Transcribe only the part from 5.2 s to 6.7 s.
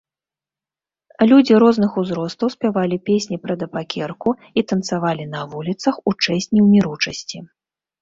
на вуліцах у чэсць